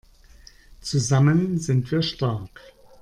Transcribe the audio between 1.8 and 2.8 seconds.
wir stark!